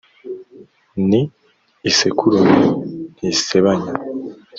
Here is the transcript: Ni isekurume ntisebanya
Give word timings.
Ni 1.07 1.21
isekurume 1.89 2.65
ntisebanya 3.17 3.91